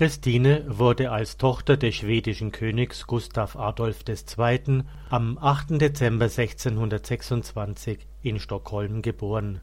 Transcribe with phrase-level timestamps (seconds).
[0.00, 4.84] Christine wurde als Tochter des schwedischen Königs Gustav Adolf II.
[5.10, 5.78] am 8.
[5.78, 9.60] Dezember 1626 in Stockholm geboren.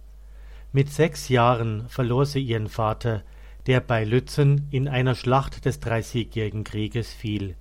[0.72, 3.24] Mit sechs Jahren verlor sie ihren Vater,
[3.66, 7.56] der bei Lützen in einer Schlacht des Dreißigjährigen Krieges fiel.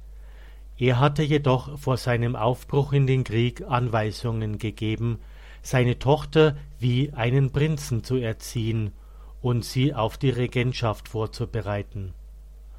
[0.76, 5.20] Er hatte jedoch vor seinem Aufbruch in den Krieg Anweisungen gegeben,
[5.62, 8.92] seine Tochter wie einen Prinzen zu erziehen
[9.40, 12.12] und sie auf die Regentschaft vorzubereiten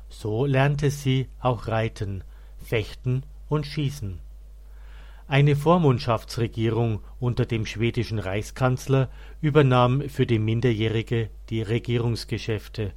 [0.09, 2.23] so lernte sie auch Reiten,
[2.57, 4.19] Fechten und Schießen.
[5.27, 9.09] Eine Vormundschaftsregierung unter dem schwedischen Reichskanzler
[9.41, 12.93] übernahm für die Minderjährige die Regierungsgeschäfte.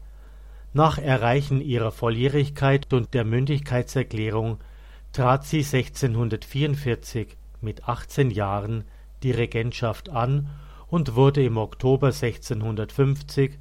[0.73, 4.59] Nach Erreichen ihrer Volljährigkeit und der Mündigkeitserklärung
[5.13, 8.85] trat sie 1644 mit 18 Jahren
[9.25, 10.49] die Regentschaft an
[10.87, 13.59] und wurde im Oktober 1650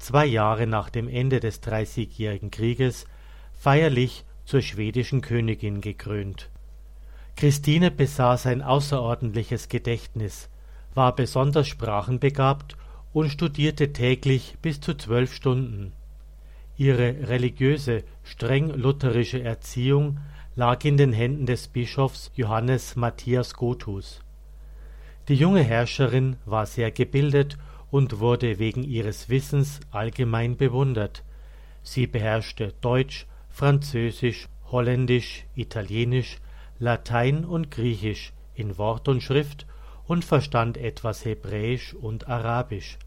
[0.00, 3.04] zwei Jahre nach dem Ende des Dreißigjährigen Krieges,
[3.52, 6.50] feierlich zur schwedischen Königin gekrönt.
[7.36, 10.48] Christine besaß ein außerordentliches Gedächtnis,
[10.94, 12.76] war besonders sprachenbegabt
[13.12, 15.92] und studierte täglich bis zu zwölf Stunden.
[16.76, 20.18] Ihre religiöse, streng lutherische Erziehung
[20.56, 24.20] lag in den Händen des Bischofs Johannes Matthias Gothus.
[25.28, 27.58] Die junge Herrscherin war sehr gebildet
[27.90, 31.24] und wurde wegen ihres Wissens allgemein bewundert.
[31.82, 36.38] Sie beherrschte Deutsch, Französisch, Holländisch, Italienisch,
[36.78, 39.66] Latein und Griechisch in Wort und Schrift
[40.06, 42.98] und verstand etwas Hebräisch und Arabisch.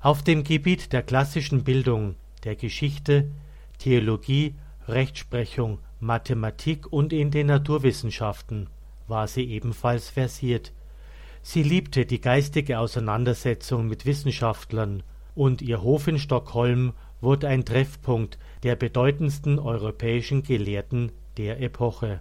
[0.00, 3.30] Auf dem Gebiet der klassischen Bildung, der Geschichte,
[3.78, 4.54] Theologie,
[4.88, 8.68] Rechtsprechung, Mathematik und in den Naturwissenschaften
[9.08, 10.72] war sie ebenfalls versiert
[11.48, 15.04] Sie liebte die geistige Auseinandersetzung mit Wissenschaftlern,
[15.36, 22.20] und ihr Hof in Stockholm wurde ein Treffpunkt der bedeutendsten europäischen Gelehrten der Epoche.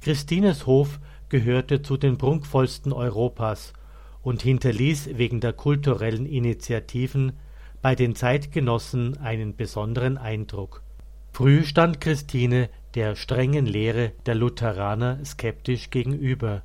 [0.00, 3.72] Christines Hof gehörte zu den prunkvollsten Europas
[4.20, 7.34] und hinterließ wegen der kulturellen Initiativen
[7.82, 10.82] bei den Zeitgenossen einen besonderen Eindruck.
[11.30, 16.64] Früh stand Christine der strengen Lehre der Lutheraner skeptisch gegenüber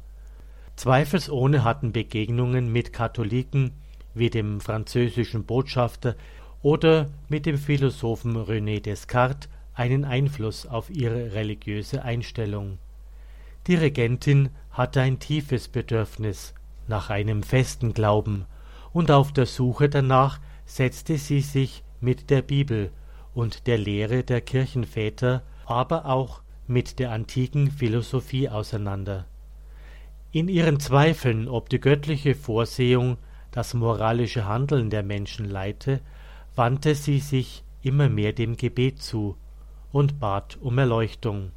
[0.81, 3.73] Zweifelsohne hatten Begegnungen mit Katholiken
[4.15, 6.15] wie dem französischen Botschafter
[6.63, 12.79] oder mit dem Philosophen René Descartes einen Einfluss auf ihre religiöse Einstellung.
[13.67, 16.55] Die Regentin hatte ein tiefes Bedürfnis
[16.87, 18.47] nach einem festen Glauben,
[18.91, 22.89] und auf der Suche danach setzte sie sich mit der Bibel
[23.35, 29.27] und der Lehre der Kirchenväter, aber auch mit der antiken Philosophie auseinander
[30.31, 33.17] in ihren Zweifeln, ob die göttliche Vorsehung
[33.51, 35.99] das moralische Handeln der Menschen leite,
[36.55, 39.35] wandte sie sich immer mehr dem Gebet zu
[39.91, 41.51] und bat um Erleuchtung.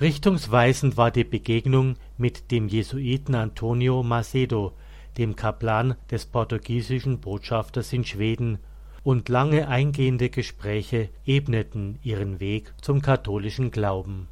[0.00, 4.72] Richtungsweisend war die Begegnung mit dem Jesuiten Antonio Macedo,
[5.18, 8.58] dem Kaplan des portugiesischen Botschafters in Schweden,
[9.02, 14.28] und lange eingehende Gespräche ebneten ihren Weg zum katholischen Glauben.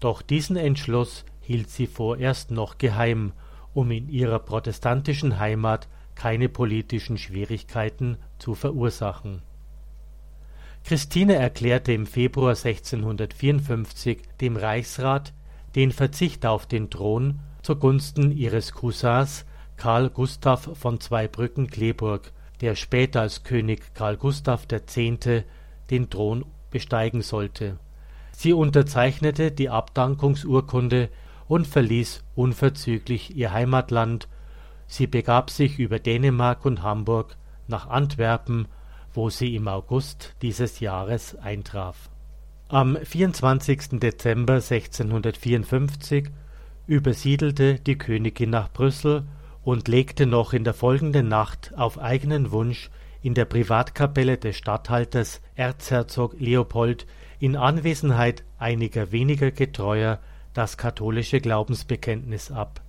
[0.00, 3.32] Doch diesen Entschluss hielt sie vorerst noch geheim,
[3.74, 9.42] um in ihrer protestantischen Heimat keine politischen Schwierigkeiten zu verursachen.
[10.84, 15.32] Christine erklärte im Februar 1654 dem Reichsrat
[15.74, 19.44] den Verzicht auf den Thron zugunsten ihres Cousins
[19.76, 24.94] Karl Gustav von Zweibrücken-Kleeburg, der später als König Karl Gustav X.
[25.90, 27.76] den Thron besteigen sollte.
[28.30, 31.08] Sie unterzeichnete die Abdankungsurkunde
[31.50, 34.28] und verließ unverzüglich ihr Heimatland.
[34.86, 38.68] Sie begab sich über Dänemark und Hamburg nach Antwerpen,
[39.12, 42.08] wo sie im August dieses Jahres eintraf.
[42.68, 43.98] Am 24.
[43.98, 46.30] Dezember 1654
[46.86, 49.24] übersiedelte die Königin nach Brüssel
[49.64, 52.90] und legte noch in der folgenden Nacht auf eigenen Wunsch
[53.22, 57.08] in der Privatkapelle des Statthalters Erzherzog Leopold
[57.40, 60.20] in Anwesenheit einiger weniger Getreuer
[60.54, 62.80] das katholische Glaubensbekenntnis ab.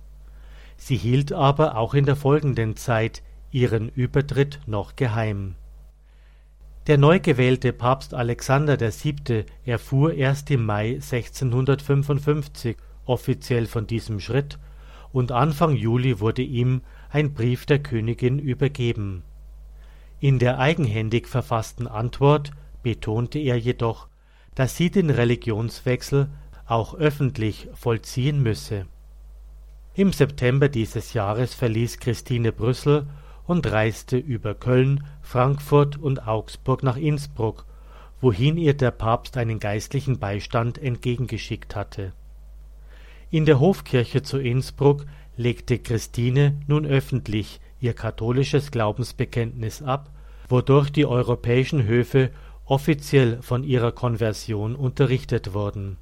[0.76, 5.54] Sie hielt aber auch in der folgenden Zeit ihren Übertritt noch geheim.
[6.88, 9.44] Der neu gewählte Papst Alexander VII.
[9.64, 14.58] erfuhr erst im Mai 1655 offiziell von diesem Schritt
[15.12, 16.80] und Anfang Juli wurde ihm
[17.10, 19.22] ein Brief der Königin übergeben.
[20.18, 22.50] In der eigenhändig verfassten Antwort
[22.82, 24.08] betonte er jedoch,
[24.54, 26.28] dass sie den Religionswechsel
[26.66, 28.86] auch öffentlich vollziehen müsse.
[29.94, 33.06] Im September dieses Jahres verließ Christine Brüssel
[33.46, 37.66] und reiste über Köln, Frankfurt und Augsburg nach Innsbruck,
[38.20, 42.12] wohin ihr der Papst einen geistlichen Beistand entgegengeschickt hatte.
[43.30, 45.04] In der Hofkirche zu Innsbruck
[45.36, 50.10] legte Christine nun öffentlich ihr katholisches Glaubensbekenntnis ab,
[50.48, 52.30] wodurch die europäischen Höfe
[52.64, 55.96] offiziell von ihrer Konversion unterrichtet wurden.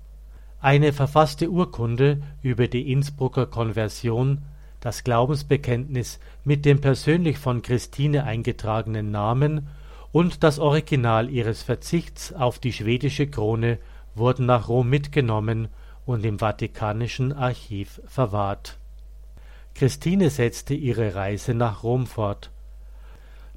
[0.62, 4.42] Eine verfasste Urkunde über die Innsbrucker Konversion,
[4.80, 9.68] das Glaubensbekenntnis mit dem persönlich von Christine eingetragenen Namen
[10.12, 13.78] und das Original ihres Verzichts auf die schwedische Krone
[14.14, 15.68] wurden nach Rom mitgenommen
[16.04, 18.76] und im Vatikanischen Archiv verwahrt.
[19.74, 22.50] Christine setzte ihre Reise nach Rom fort.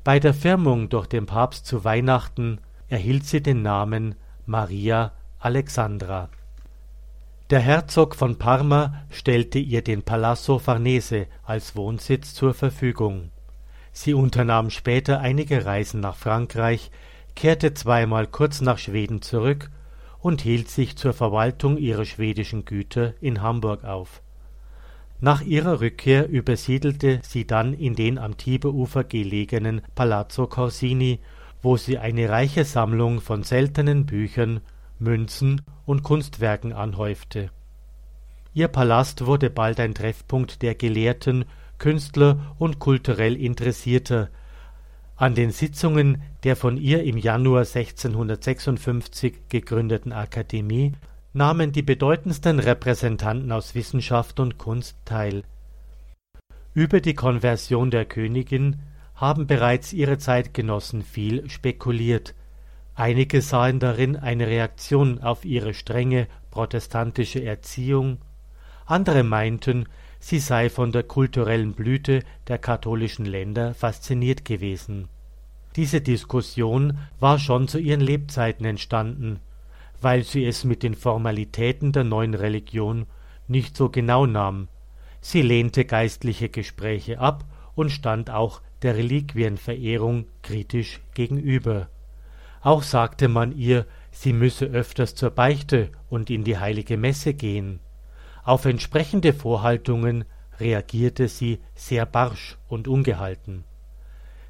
[0.05, 4.15] Bei der Firmung durch den Papst zu Weihnachten erhielt sie den Namen
[4.45, 6.29] Maria Alexandra.
[7.53, 13.29] Der Herzog von Parma stellte ihr den Palazzo Farnese als Wohnsitz zur Verfügung.
[13.91, 16.89] Sie unternahm später einige Reisen nach Frankreich,
[17.35, 19.69] kehrte zweimal kurz nach Schweden zurück
[20.19, 24.23] und hielt sich zur Verwaltung ihrer schwedischen Güter in Hamburg auf.
[25.21, 31.19] Nach ihrer Rückkehr übersiedelte sie dann in den am Tiberufer gelegenen Palazzo Corsini,
[31.61, 34.61] wo sie eine reiche Sammlung von seltenen Büchern,
[34.97, 37.49] Münzen und Kunstwerken anhäufte.
[38.53, 41.45] Ihr Palast wurde bald ein Treffpunkt der Gelehrten,
[41.79, 44.29] Künstler und kulturell Interessierter.
[45.15, 50.93] An den Sitzungen der von ihr im Januar 1656 gegründeten Akademie
[51.33, 55.43] nahmen die bedeutendsten Repräsentanten aus Wissenschaft und Kunst teil.
[56.75, 58.79] Über die Konversion der Königin
[59.15, 62.33] haben bereits ihre Zeitgenossen viel spekuliert.
[62.95, 68.19] Einige sahen darin eine Reaktion auf ihre strenge protestantische Erziehung,
[68.85, 69.85] andere meinten,
[70.19, 75.07] sie sei von der kulturellen Blüte der katholischen Länder fasziniert gewesen.
[75.75, 79.39] Diese Diskussion war schon zu ihren Lebzeiten entstanden,
[80.01, 83.07] weil sie es mit den Formalitäten der neuen Religion
[83.47, 84.67] nicht so genau nahm.
[85.21, 91.87] Sie lehnte geistliche Gespräche ab und stand auch der Reliquienverehrung kritisch gegenüber.
[92.63, 97.81] Auch sagte man ihr, sie müsse öfters zur Beichte und in die heilige Messe gehen.
[98.43, 100.23] Auf entsprechende Vorhaltungen
[100.59, 103.65] reagierte sie sehr barsch und ungehalten.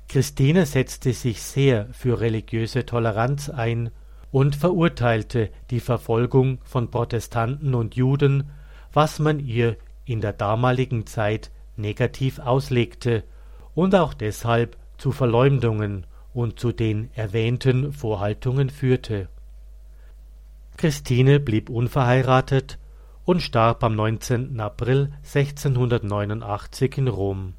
[0.10, 3.90] Christine setzte sich sehr für religiöse Toleranz ein
[4.32, 8.52] und verurteilte die Verfolgung von Protestanten und Juden,
[8.92, 9.76] was man ihr
[10.06, 13.24] in der damaligen Zeit negativ auslegte
[13.74, 19.30] und auch deshalb zu Verleumdungen und zu den erwähnten Vorhaltungen führte.
[20.78, 22.80] Christine blieb unverheiratet
[23.26, 24.60] und starb am 19.
[24.60, 27.54] April 1689 in Rom.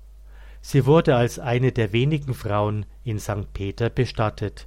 [0.60, 3.52] Sie wurde als eine der wenigen Frauen in St.
[3.52, 4.66] Peter bestattet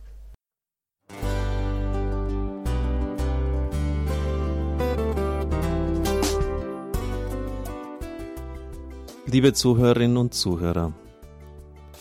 [9.30, 10.94] Liebe Zuhörerinnen und Zuhörer,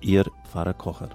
[0.00, 1.08] Ihr Pfarrer Kocher.